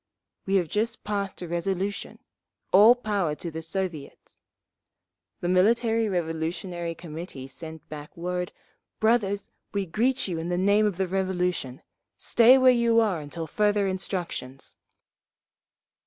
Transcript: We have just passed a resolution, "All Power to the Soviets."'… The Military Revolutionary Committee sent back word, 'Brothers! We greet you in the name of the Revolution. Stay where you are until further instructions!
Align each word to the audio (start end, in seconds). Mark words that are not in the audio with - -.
We 0.47 0.55
have 0.55 0.67
just 0.67 1.03
passed 1.03 1.43
a 1.43 1.47
resolution, 1.47 2.17
"All 2.73 2.95
Power 2.95 3.35
to 3.35 3.51
the 3.51 3.61
Soviets."'… 3.61 4.39
The 5.41 5.47
Military 5.47 6.09
Revolutionary 6.09 6.95
Committee 6.95 7.45
sent 7.47 7.87
back 7.87 8.17
word, 8.17 8.51
'Brothers! 8.99 9.51
We 9.75 9.85
greet 9.85 10.27
you 10.27 10.39
in 10.39 10.49
the 10.49 10.57
name 10.57 10.87
of 10.87 10.97
the 10.97 11.07
Revolution. 11.07 11.83
Stay 12.17 12.57
where 12.57 12.71
you 12.71 12.99
are 12.99 13.19
until 13.21 13.45
further 13.45 13.85
instructions! 13.87 14.75